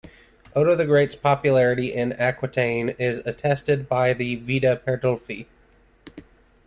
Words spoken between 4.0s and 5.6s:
the "Vita Pardulfi".